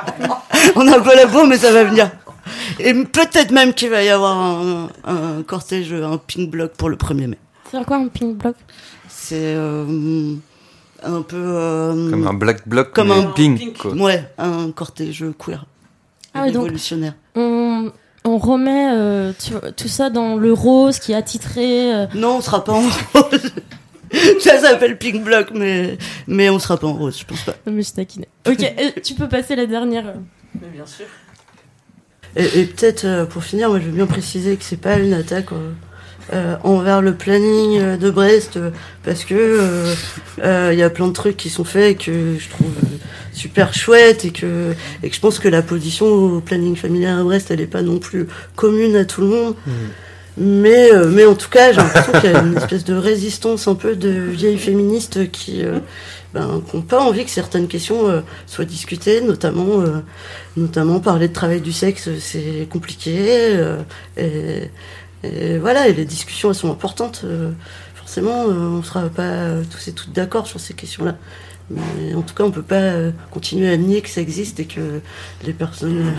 [0.76, 2.10] on a un peu la bourre, mais ça va venir.
[2.78, 6.96] Et peut-être même qu'il va y avoir un, un cortège, un pink block pour le
[6.96, 7.38] 1er mai.
[7.70, 8.56] C'est quoi un pink block
[9.08, 10.34] C'est euh,
[11.02, 11.36] un peu.
[11.38, 13.78] euh, Comme un black bloc, Comme mais un pink.
[13.96, 15.64] Ouais, un cortège queer.
[16.34, 17.14] Ah oui, donc révolutionnaire.
[17.36, 17.90] on,
[18.24, 21.94] on remet euh, tu vois, tout ça dans le rose qui est attitré.
[21.94, 22.82] euh, Non, on sera pas en
[23.14, 23.52] rose.
[24.40, 27.54] ça s'appelle pink block, mais, mais on sera pas en rose, je pense pas.
[27.66, 28.24] mais je taquine.
[28.46, 30.14] Ok, euh, tu peux passer la dernière.
[30.60, 31.06] Mais bien sûr.
[32.36, 35.14] Et, et peut-être euh, pour finir, moi je veux bien préciser que c'est pas une
[35.14, 35.50] attaque
[36.64, 38.58] envers le planning euh, de Brest
[39.04, 39.94] parce que euh,
[40.42, 42.70] euh, il y a plein de trucs qui sont faits et que je trouve
[43.32, 47.22] super chouette et que et que je pense que la position au planning familial à
[47.22, 49.54] Brest elle est pas non plus commune à tout le monde.
[50.38, 53.68] Mais, euh, mais en tout cas, j'ai l'impression qu'il y a une espèce de résistance
[53.68, 55.78] un peu de vieilles féministes qui euh,
[56.32, 60.00] ben, n'ont pas envie que certaines questions euh, soient discutées, notamment, euh,
[60.56, 63.14] notamment parler de travail du sexe, c'est compliqué.
[63.18, 63.82] euh,
[64.16, 64.70] et,
[65.22, 67.22] et voilà, et les discussions, elles sont importantes.
[67.26, 67.50] euh,
[67.94, 71.16] forcément, euh, on ne sera pas tous et toutes d'accord sur ces questions-là.
[71.96, 74.64] Mais en tout cas, on peut pas euh, continuer à nier que ça existe et
[74.64, 75.00] que
[75.44, 76.12] les personnes,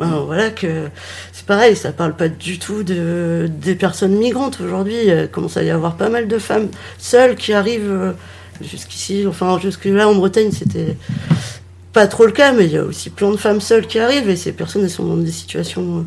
[0.00, 0.88] euh, voilà, que
[1.32, 5.06] c'est pareil, ça parle pas du tout de des personnes migrantes aujourd'hui.
[5.06, 8.12] Il commence à y avoir pas mal de femmes seules qui arrivent euh,
[8.60, 10.96] jusqu'ici, enfin jusque là en Bretagne, c'était
[11.92, 14.28] pas trop le cas, mais il y a aussi plein de femmes seules qui arrivent
[14.28, 16.06] et ces personnes sont dans des situations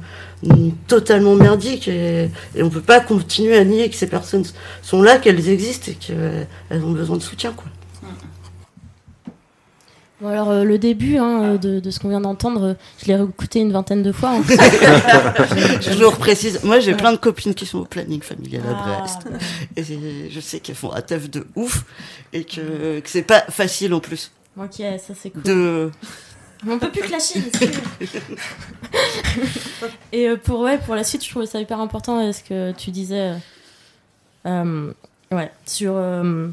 [0.88, 4.44] totalement merdiques et, et on peut pas continuer à nier que ces personnes
[4.82, 7.54] sont là, qu'elles existent et qu'elles ont besoin de soutien.
[7.54, 7.66] Quoi.
[10.20, 13.06] Bon, alors euh, le début hein, euh, de, de ce qu'on vient d'entendre, euh, je
[13.06, 14.32] l'ai réécouté une vingtaine de fois.
[14.32, 14.42] hein.
[15.82, 18.98] je le reprécise, moi j'ai plein de copines qui sont au planning familial à Ah.
[19.00, 19.28] Brest
[19.76, 21.84] et je sais qu'elles font un taf de ouf
[22.34, 25.44] et que, que c'est pas facile en plus Ok, ça c'est cool.
[25.44, 25.92] de
[26.68, 27.44] On peut plus clasher.
[30.12, 32.90] Et euh, pour ouais, pour la suite, je trouvais ça hyper important ce que tu
[32.90, 33.38] disais, euh,
[34.48, 34.94] euh,
[35.32, 36.48] ouais, sur euh,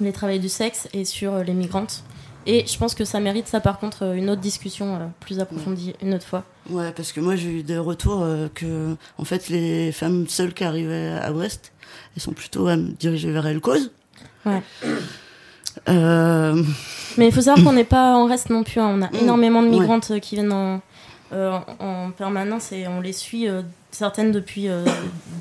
[0.00, 2.02] les travailleurs du sexe et sur euh, les migrantes.
[2.46, 5.40] Et je pense que ça mérite ça par contre euh, une autre discussion euh, plus
[5.40, 6.44] approfondie une autre fois.
[6.70, 10.52] Ouais, parce que moi j'ai eu des retours euh, que, en fait, les femmes seules
[10.54, 11.72] qui arrivaient à Brest,
[12.16, 13.90] elles sont plutôt à me diriger vers El Cause.
[14.44, 14.62] Ouais.
[15.88, 16.62] Euh,
[17.18, 18.80] Mais il faut savoir qu'on n'est pas en reste non plus.
[18.80, 18.90] hein.
[18.98, 19.16] On a Mm.
[19.22, 20.80] énormément de migrantes euh, qui viennent en,
[21.32, 24.84] euh, en permanence et on les suit euh, certaines depuis euh,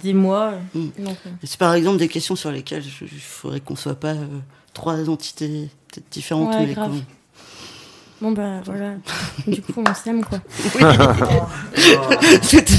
[0.01, 0.53] des mois.
[0.73, 0.87] Mm.
[1.01, 1.03] Euh,
[1.43, 4.25] c'est par exemple des questions sur lesquelles il faudrait qu'on soit pas euh,
[4.73, 6.89] trois entités peut-être différentes, Ouais, mais grave.
[6.89, 7.01] qu'on-
[8.21, 8.91] bon bah voilà.
[9.47, 10.39] du coup, on s'aime quoi.
[12.41, 12.73] C'était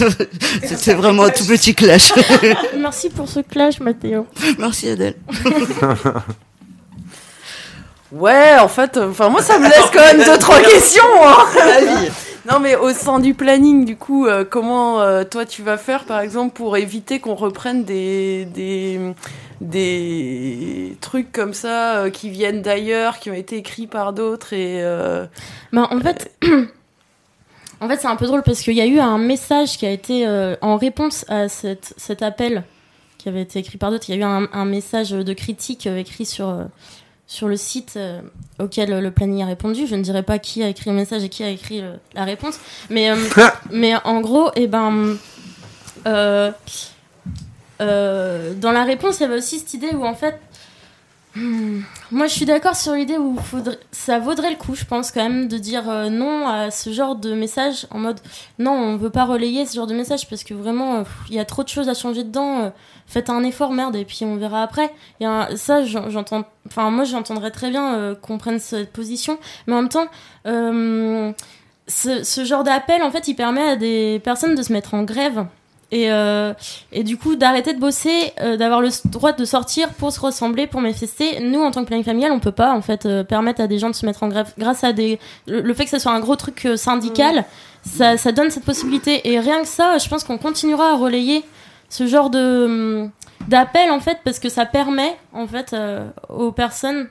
[0.66, 2.12] c'était vraiment un tout petit clash.
[2.78, 4.26] Merci pour ce clash, Mathéo.
[4.58, 5.16] Merci Adèle.
[8.12, 11.02] Ouais, en fait, enfin moi ça me laisse quand même deux trois questions.
[11.22, 11.44] hein.
[12.64, 16.20] Mais au sein du planning, du coup, euh, comment euh, toi tu vas faire par
[16.20, 18.98] exemple pour éviter qu'on reprenne des des
[19.60, 24.82] des trucs comme ça euh, qui viennent d'ailleurs, qui ont été écrits par d'autres et
[25.74, 26.34] Bah, en fait,
[27.82, 29.90] en fait c'est un peu drôle parce qu'il y a eu un message qui a
[29.90, 30.26] été
[30.62, 32.64] en réponse à cet appel
[33.18, 34.08] qui avait été écrit par d'autres.
[34.08, 36.66] Il y a eu un, message de critique écrit sur,
[37.26, 38.20] sur le site euh,
[38.58, 39.86] auquel le planning a répondu.
[39.86, 42.24] Je ne dirai pas qui a écrit le message et qui a écrit euh, la
[42.24, 42.58] réponse.
[42.90, 43.16] Mais, euh,
[43.70, 45.16] mais en gros, eh ben,
[47.80, 50.38] euh, dans la réponse, il y avait aussi cette idée où en fait,
[51.36, 51.80] hmm,
[52.12, 53.36] moi je suis d'accord sur l'idée où
[53.92, 57.16] ça vaudrait le coup, je pense quand même, de dire euh, non à ce genre
[57.16, 58.20] de message en mode
[58.58, 61.38] non, on veut pas relayer ce genre de message parce que vraiment, euh, il y
[61.40, 62.60] a trop de choses à changer dedans.
[62.64, 62.70] euh,
[63.06, 64.90] faites un effort, merde, et puis on verra après.
[65.56, 66.44] Ça, j'en- j'entends.
[66.66, 70.06] Enfin, moi, j'entendrais très bien qu'on prenne cette position, mais en même temps.
[71.86, 75.44] ce genre d'appel, en fait, il permet à des personnes de se mettre en grève
[75.90, 76.52] et, euh,
[76.92, 80.66] et du coup d'arrêter de bosser, euh, d'avoir le droit de sortir pour se ressembler,
[80.66, 81.40] pour manifester.
[81.40, 83.78] Nous, en tant que planning familial, on peut pas en fait euh, permettre à des
[83.78, 86.12] gens de se mettre en grève grâce à des le, le fait que ce soit
[86.12, 87.44] un gros truc syndical,
[87.82, 89.28] ça, ça donne cette possibilité.
[89.30, 91.44] Et rien que ça, je pense qu'on continuera à relayer
[91.88, 93.10] ce genre de hum,
[93.48, 95.76] d'appel en fait parce que ça permet en fait
[96.30, 97.08] aux personnes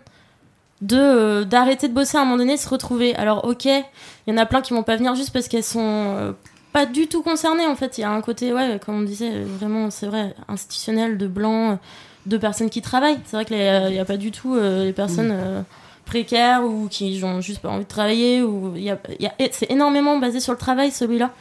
[0.84, 3.16] de euh, d'arrêter de bosser à un moment donné, se retrouver.
[3.16, 3.84] Alors ok, il
[4.28, 6.34] y en a plein qui vont pas venir juste parce qu'elles sont euh,
[6.74, 7.98] pas du tout concernées en fait.
[7.98, 11.28] Il y a un côté ouais, comme on disait, euh, vraiment c'est vrai institutionnel de
[11.28, 11.80] blanc,
[12.26, 13.20] de personnes qui travaillent.
[13.26, 13.58] C'est vrai qu'il
[13.94, 15.62] n'y a pas du tout euh, les personnes euh,
[16.06, 19.34] précaires ou qui ont juste pas envie de travailler ou il y a, y a-
[19.52, 21.32] c'est énormément basé sur le travail celui-là.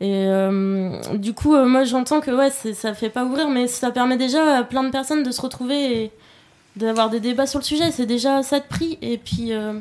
[0.00, 3.66] Et euh, du coup, euh, moi j'entends que ouais, c'est- ça fait pas ouvrir, mais
[3.66, 6.10] ça permet déjà à plein de personnes de se retrouver et
[6.76, 7.90] d'avoir des débats sur le sujet.
[7.90, 8.98] C'est déjà ça de prix.
[9.00, 9.72] Et puis, euh,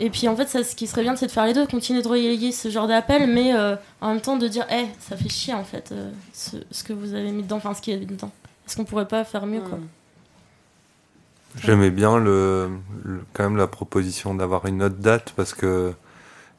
[0.00, 2.02] et puis en fait, ça, ce qui serait bien, c'est de faire les deux, continuer
[2.02, 5.28] de relayer ce genre d'appel, mais euh, en même temps de dire, hé, ça fait
[5.28, 7.98] chier en fait, euh, ce, ce que vous avez mis dedans, enfin ce qui est
[7.98, 8.30] dedans.
[8.66, 9.78] Est-ce qu'on pourrait pas faire mieux quoi
[11.62, 12.68] J'aimais bien le,
[13.04, 15.92] le- quand même la proposition d'avoir une autre date parce que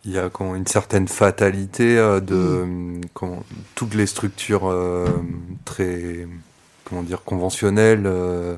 [0.05, 3.01] il y a quand une certaine fatalité euh, de Mm.
[3.13, 3.43] comment-
[3.73, 5.05] toutes les structures euh,
[5.65, 6.25] très
[6.85, 8.55] comment dire conventionnelles euh,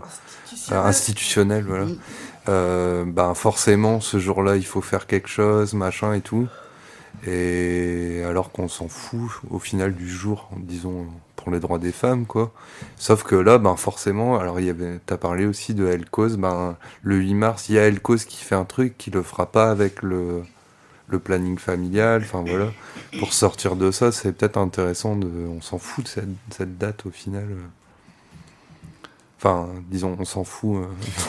[0.72, 1.86] institutionnelles voilà.
[2.50, 6.48] Euh, ben forcément ce jour-là il faut faire quelque chose machin et tout
[7.26, 12.26] et alors qu'on s'en fout au final du jour disons pour les droits des femmes
[12.26, 12.52] quoi
[12.98, 16.76] Sauf que là, ben forcément, alors il y avait, t'as parlé aussi de Elcos, ben
[17.04, 19.72] le 8 mars, il y a Elcos qui fait un truc, qui le fera pas
[19.72, 20.44] avec le
[21.24, 22.72] planning familial, enfin voilà.
[23.20, 27.12] Pour sortir de ça, c'est peut-être intéressant de, on s'en fout de cette date au
[27.12, 27.48] final.
[29.40, 30.78] Enfin, disons, on s'en fout.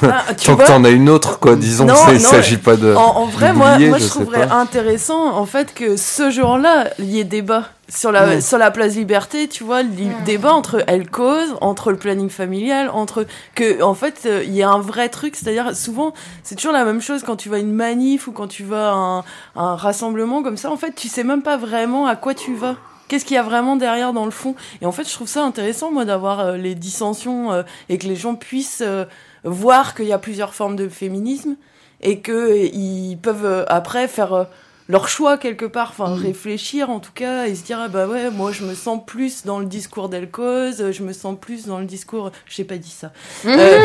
[0.02, 1.56] euh, Ah, tu Tant que t'en as une autre, quoi.
[1.56, 2.94] Disons, Non, c'est- il non, s'agit pas de.
[2.94, 4.54] en, en vrai, moi, moi je, trouverais pas.
[4.54, 8.40] intéressant en fait que ce jour-là, il y ait débat sur la, Ouais.
[8.40, 12.30] sur la place Liberté, tu vois, le li- débat entre elle cause, entre le planning
[12.30, 16.54] familial, entre que en fait euh, il y a un vrai truc, c'est-à-dire souvent c'est
[16.54, 18.94] toujours la même chose quand tu vas à une manif ou quand tu vas à
[18.94, 19.24] un,
[19.56, 22.76] un rassemblement comme ça, en fait tu sais même pas vraiment à quoi tu vas.
[23.08, 24.54] Qu'est-ce qu'il y a vraiment derrière dans le fond?
[24.82, 28.06] Et en fait, je trouve ça intéressant, moi, d'avoir euh, les dissensions euh, et que
[28.06, 29.06] les gens puissent euh,
[29.44, 31.56] voir qu'il y a plusieurs formes de féminisme
[32.02, 34.46] et que ils peuvent après faire
[34.88, 36.22] leur choix quelque part, enfin Mm.
[36.22, 39.44] réfléchir en tout cas et se dire ah bah ouais moi je me sens plus
[39.44, 42.90] dans le discours d'El Cause, je me sens plus dans le discours, j'ai pas dit
[42.90, 43.12] ça.
[43.46, 43.78] Euh,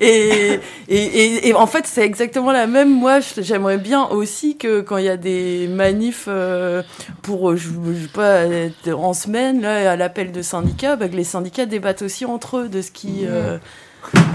[0.00, 2.90] et, et, et, en fait c'est exactement la même.
[2.92, 6.82] Moi j'aimerais bien aussi que quand il y a des manifs euh,
[7.22, 11.08] pour euh, je, je sais pas être en semaine là à l'appel de syndicats, bah,
[11.08, 13.58] que les syndicats débattent aussi entre eux de ce qui euh,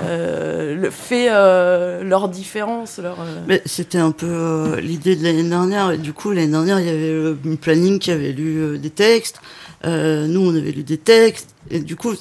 [0.06, 3.20] euh, le- fait euh, leur différence, leur.
[3.22, 5.92] euh, Mais c'était un peu euh, l'idée de l'année dernière.
[5.92, 8.78] Et du coup, l'année dernière, il y avait euh, une planning qui avait lu euh,
[8.78, 9.40] des textes.
[9.86, 11.50] Euh, nous, on avait lu des textes.
[11.72, 12.14] Et du coup,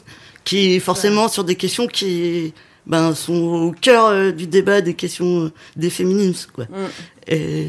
[0.45, 2.53] qui forcément sur des questions qui
[2.87, 6.51] ben, sont au cœur euh, du débat des questions euh, des féminismes.
[6.53, 6.65] Quoi.
[6.65, 6.89] Mm.
[7.29, 7.67] Et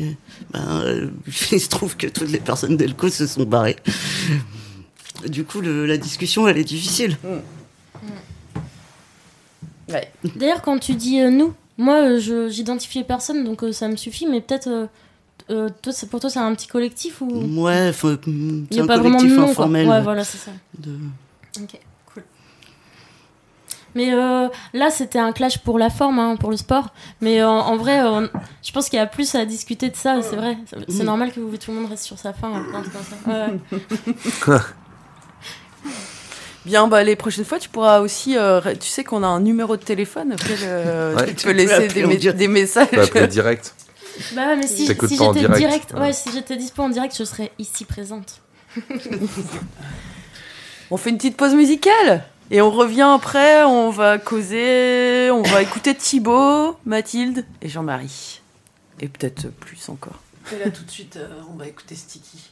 [0.51, 1.07] ben, euh,
[1.51, 3.75] il se trouve que toutes les personnes d'Elco se sont barrées.
[5.27, 7.17] Du coup, le, la discussion, elle est difficile.
[9.93, 10.11] Ouais.
[10.35, 13.95] D'ailleurs, quand tu dis euh, nous, moi, euh, je j'identifiais personne, donc euh, ça me
[13.95, 14.67] suffit, mais peut-être.
[14.67, 14.87] euh,
[15.49, 17.27] euh, toi, pour toi, c'est un petit collectif ou?
[17.61, 19.51] Ouais, faut- Il c'est n'y a un pas vraiment de collectif nom, quoi.
[19.51, 19.87] informel.
[19.87, 20.51] Ouais, voilà, c'est ça.
[20.77, 20.97] de-
[21.61, 21.79] Ok,
[22.13, 22.23] cool.
[23.95, 26.93] Mais euh, là, c'était un clash pour la forme, hein, pour le sport.
[27.21, 28.27] Mais euh, en vrai, euh,
[28.63, 30.57] je pense qu'il y a plus à discuter de ça, c'est vrai.
[30.87, 32.51] C'est- normal que vous, tout le monde reste sur sa fin.
[32.71, 33.29] comme ça.
[34.51, 34.59] Ouais.
[36.65, 38.37] Bien, bah, les prochaines fois, tu pourras aussi.
[38.37, 41.27] euh, tu sais qu'on a un numéro de téléphone auquel euh, Ouais.
[41.27, 42.87] tu Tu peux laisser des, messages.
[42.89, 43.75] Tu peux appeler direct.
[44.33, 45.57] Bah ouais, mais si, si pas en j'étais direct.
[45.57, 45.99] direct, Ouais.
[46.01, 48.41] ouais, si j'étais dispo en direct, je serais ici présente.
[50.91, 53.63] On fait une petite pause musicale et on revient après.
[53.63, 55.31] On va causer.
[55.31, 58.41] On va écouter Thibaut, Mathilde et Jean-Marie.
[58.99, 60.19] Et peut-être plus encore.
[60.53, 62.51] Et là, tout de suite, euh, on va écouter Sticky.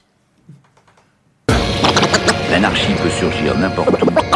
[2.52, 4.32] L'anarchie peut surgir n'importe où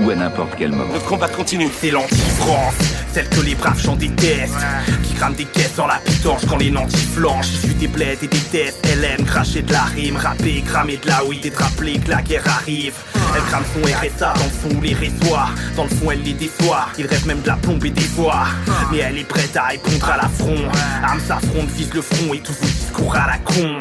[0.00, 0.92] ou à n'importe quel moment.
[0.92, 1.68] Notre combat continue.
[1.80, 2.74] C'est l'anti-France,
[3.12, 4.54] celle que les braves gens détestent.
[5.02, 7.48] Qui crament des caisses dans la pitanche quand les nantis flanchent.
[7.48, 11.08] Issus des bleds et des tests, elle aime cracher de la rime, rapper, cramer de
[11.08, 12.94] la weed et rappeler que la guerre arrive.
[13.34, 15.48] Elle crame son RSA, dans le fond les reçoit.
[15.76, 18.46] Dans le fond elle les déçoit, il rêve même de la plomber des voix.
[18.90, 20.68] Mais elle est prête à répondre à l'affront.
[21.02, 23.80] Armes s'affrontent, vise le front et tous vos discours à la con.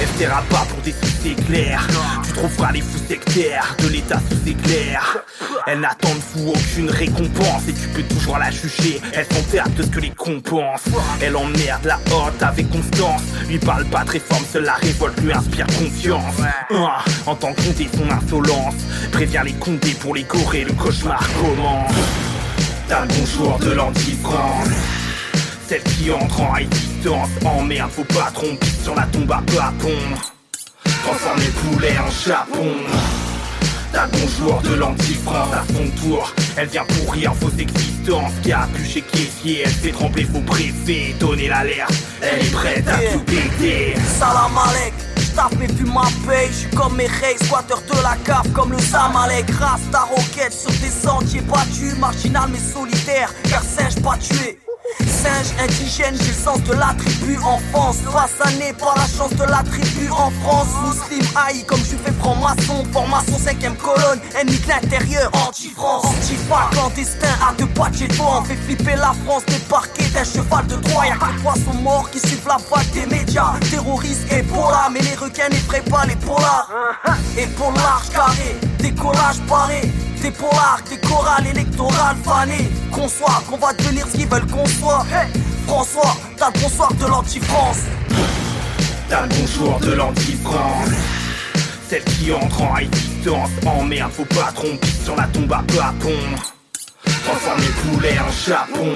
[0.00, 1.86] Elle se taira pas pour des succès clairs.
[2.24, 5.18] Tu trouveras les fous sectaires de l'état sous éclair.
[5.66, 9.00] Elle n'attend de vous aucune récompense et tu peux toujours la juger.
[9.12, 10.88] Elle s'en perd de ce que les compensent.
[11.20, 13.22] Elle emmerde la haute avec constance.
[13.48, 16.34] Lui parle pas très forme, seule la révolte lui inspire confiance.
[16.74, 18.74] Ah, entend compter son insolence.
[19.12, 21.92] Prévient les condés pour les corées, le cauchemar commence.
[22.88, 24.68] T'as bonjour de l'anti-France.
[25.68, 29.42] Celle qui entre en résistance Emmerde vos patrons Pisse sur la tombe à
[29.78, 30.31] pondre
[31.02, 32.72] Transforme les poulets en chapon.
[33.92, 36.32] T'as bonjour de l'anti-France à son tour.
[36.56, 38.32] Elle vient pourrir vos existences.
[38.74, 41.14] Pu chez caissier Elle fait trembler vos préfets.
[41.18, 43.94] Donner l'alerte Elle est prête à tout péter.
[44.18, 48.50] Salam alek, j'taffe mes fumes ma paye, j'suis comme mes rays, squatter de la cave
[48.52, 54.00] comme le Zamalek, race ta roquette sur des sentiers battus, marginal mais solitaire, car singe
[54.02, 54.58] pas tué.
[55.00, 57.98] Singe indigène, j'ai le sens de la tribu en France.
[58.10, 60.68] Façonné par la chance de la tribu en France.
[60.84, 62.84] Muslim haï comme je fais franc-maçon.
[62.92, 68.44] Formation cinquième colonne, ennemi de l'intérieur Anti-France, anti-fa, clandestin à deux pas de toi On
[68.44, 71.06] fait flipper la France débarquer d'un cheval de Troie.
[71.06, 73.54] Y'a que les poissons morts qui suivent la vague des médias.
[73.70, 76.68] Terroristes et là mais les requins n'effraient pas les polars.
[77.36, 79.82] Et pour large carré, décollage barré
[80.22, 82.70] des polars, des chorales électorales fanées.
[82.92, 84.81] Qu'on soit, qu'on va devenir ce qu'ils veulent qu'on soit
[85.66, 87.82] François, t'as le bonsoir de l'anti-France.
[89.08, 90.88] T'as le bonjour de l'anti-France.
[91.88, 96.54] Celle qui entre en résistance Emmerde vos patrons Pisse sur la tombe à pondre
[97.04, 98.88] Transforme les poulets en chapon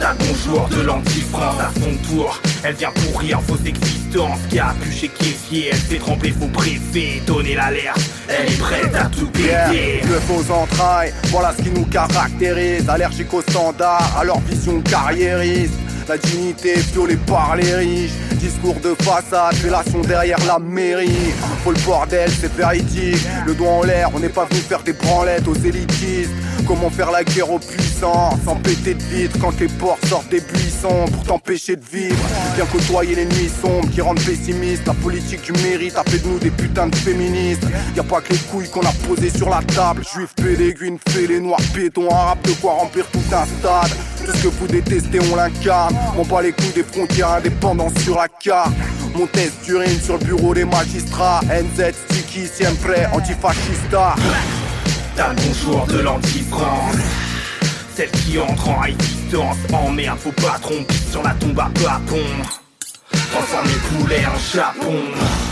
[0.00, 4.38] Le bonjour de l'anti-France à son tour Elle vient pourrir vos existences
[4.80, 9.26] pu chez caissier Elle fait trembler vos préfets Donner l'alerte Elle est prête à tout
[9.26, 12.88] péter Le aux entrailles, voilà ce qui nous caractérise.
[12.88, 15.74] Allergique aux standards, à leur vision carriériste.
[16.08, 18.12] La dignité violée par les riches.
[18.36, 21.34] Discours de façade, fellation derrière la mairie.
[21.62, 23.18] Faut le bordel, c'est véridique.
[23.44, 26.30] Le doigt en l'air, on n'est pas venu faire des branlettes aux élitistes.
[26.66, 30.40] Comment faire la guerre aux puissants sans péter de vitres quand les porcs sortent des
[30.40, 32.16] buissons pour t'empêcher de vivre?
[32.56, 34.86] Bien côtoyer les nuits sombres qui rendent pessimistes.
[34.86, 37.64] La politique du mérite a fait de nous des putains de féministes.
[37.94, 40.02] Y a pas que les couilles qu'on a posées sur la table.
[40.14, 43.90] Juifs, péléguines, fêlés, noirs, béton, arabes, de quoi remplir tout un stade.
[44.28, 45.96] Tout ce que vous détestez, on l'incarne.
[46.18, 48.74] On bat les couilles des frontières indépendantes sur la carte.
[49.16, 51.40] Mon test d'urine sur le bureau des magistrats.
[51.44, 54.16] NZ, sticky, siempre, antifascista.
[55.16, 56.96] T'as bonjour de l'anti-France
[57.96, 59.56] Celle qui entre en résistance existence.
[59.72, 62.20] Emmerde vos patrons, pisse sur la tombe à papon.
[63.32, 65.47] Transforme les poulets en Japon.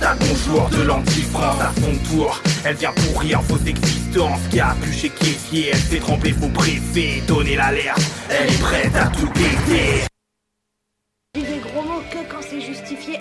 [0.00, 4.40] La bonjour de l'anti-France à son tour Elle vient pourrir vos existences.
[4.52, 5.04] Capuche
[5.52, 10.04] et elle fait trembler vos préfets Donnez l'alerte, elle est prête à tout péter.
[11.34, 13.18] Dis des gros mots que quand c'est justifié.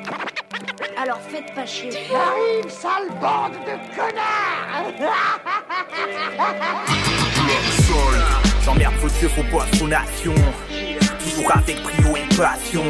[1.01, 1.91] Alors faites pas chier.
[1.91, 4.57] J'arrive, sale bande de connards!
[8.63, 10.35] J'emmerde vos dieux, vos poissonnations
[11.19, 12.83] Toujours avec brio et passion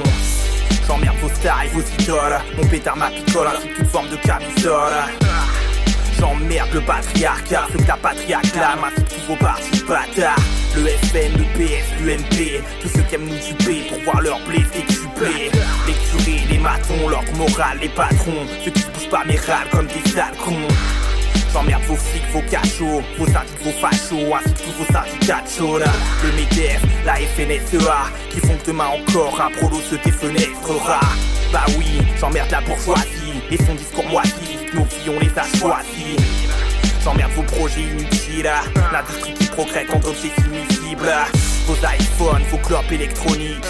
[0.87, 2.39] J'emmerde vos stars et vos idoles.
[2.55, 4.93] Mon pétard ma picole ainsi toute forme de camisole.
[6.17, 10.35] J'emmerde le patriarcat, ceux que la patrie acclame ainsi que tous vos partis bâtards.
[10.75, 14.59] Le FN, le PS, l'UMP Tous ceux qui aiment nous duper pour voir leur blé
[14.73, 15.49] décuplé
[15.87, 18.45] Les curés, les matons, l'ordre moral, les patrons.
[18.63, 20.35] Ceux qui se bougent pas mes râles comme des sales
[21.53, 25.85] J'emmerde vos flics, vos cachots, vos syndics, vos fachos, ainsi que tous vos syndicats de.
[26.23, 30.99] Le MEDEF, la FNSEA, qui font que demain encore un prolo se défenestrera.
[31.51, 34.31] Bah oui, j'emmerde la bourgeoisie, et son discours moisi,
[34.73, 36.17] nos vies on les a choisis.
[37.03, 38.51] J'emmerde vos projets inutiles,
[38.91, 41.13] l'industrie qui progresse en objets immiscibles.
[41.65, 43.65] Vos iPhones, vos clopes électroniques,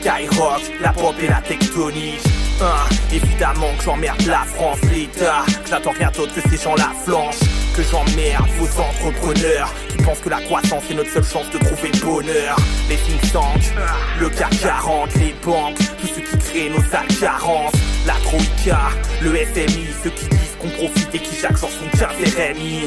[0.00, 2.20] Skyrock, la pop et la tectonique.
[2.60, 5.44] Hein, évidemment que j'emmerde la France, l'État.
[5.64, 7.38] Que j'attends rien d'autre que ces gens la flanche
[7.76, 11.90] Que j'emmerde vos entrepreneurs Qui pensent que la croissance est notre seule chance de trouver
[11.92, 12.56] le bonheur.
[12.88, 13.72] Les think tanks,
[14.20, 17.72] le CAC 40, les banques Tous ceux qui créent nos sales carences
[18.06, 18.80] La Troïka,
[19.22, 22.86] le FMI Ceux qui disent qu'on profite et qui chaque jour sont 15 RMI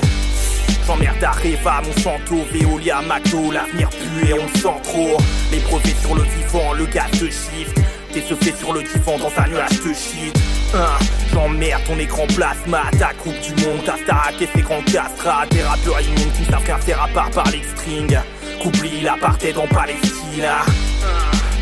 [0.87, 5.17] J'emmerde Areva, Monsanto, Veolia, McDo, l'avenir pue et on le sent trop.
[5.51, 7.75] Les brevets sur le vivant, le gaz de shift.
[8.15, 10.33] T'es se fait sur le divan dans un nuage de shit.
[10.73, 10.85] Hein,
[11.33, 15.45] J'emmerde ton écran plasma, ta coupe du monde, ta Starac et ses grands castrats.
[15.51, 18.17] Des rappeurs immondes qui savent rien faire à part parler de string.
[18.63, 20.47] Qu'oublie l'apartheid en Palestine.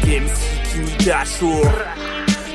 [0.05, 1.63] MC qui ta chaud.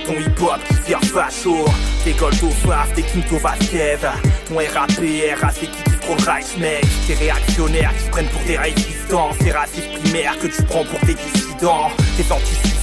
[0.07, 1.65] Ton hip-hop qui vire facho.
[2.05, 3.99] Tes Goldo Faf, tes Quinto Vasquez.
[4.47, 6.87] Ton RAPR, AC qui Reich, mec.
[7.09, 9.31] Tes réactionnaires qui se prennent pour des résistants.
[9.43, 11.91] Ces racistes primaires que tu prends pour des dissidents.
[12.17, 12.23] Tes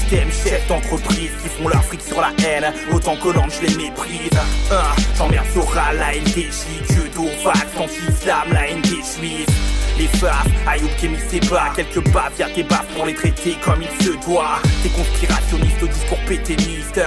[0.05, 2.73] antisystèmes, chefs d'entreprise qui font leur fric sur la haine.
[2.93, 4.29] Autant que l'ange les méprise.
[4.71, 9.47] Hein, J'emmerde Sora, la NDJ, Dieu d'Ovax, anti-islam, la des juifs.
[9.97, 11.17] Les faves, Ayoub Kémy
[11.49, 14.59] pas quelques baves, y'a tes baves pour les traiter comme il se doit.
[14.83, 16.99] T'es conspirationnistes au discours péténiste.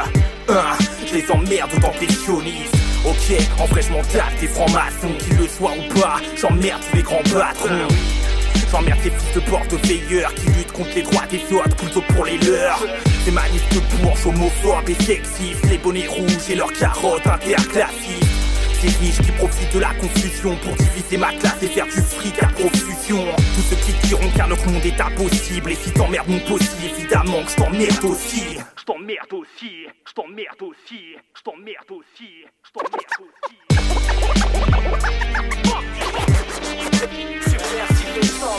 [0.49, 0.77] Hein,
[1.07, 2.75] je les emmerde autant que les sionistes.
[3.05, 4.03] Ok, en vrai je m'en
[4.41, 6.17] des francs-maçons, qu'ils le soient ou pas.
[6.37, 7.89] J'emmerde tous les grands patrons.
[8.71, 12.39] J'emmerde ces fils de porte-veilleurs qui luttent contre les droits des autres plutôt pour les
[12.39, 12.85] leurs.
[13.25, 18.25] Ces manifs de bourges homophobes et sexistes, les bonnets rouges et leurs carottes interclassistes.
[18.81, 22.43] Ces riches qui profitent de la confusion pour diviser ma classe et faire du fric
[22.43, 23.25] à profusion.
[23.55, 25.73] Tous ceux qui diront qu'un autre monde est impossible.
[25.73, 28.59] Et si t'emmerdes mon possible, évidemment que je t'emmerde aussi.
[28.77, 33.59] Je t'emmerde aussi, je t'emmerde aussi, je t'emmerde aussi, je t'emmerde aussi.
[38.21, 38.59] Super,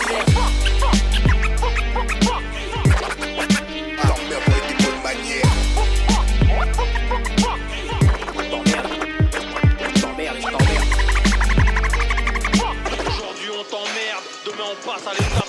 [14.99, 15.48] si les t'emmerdes.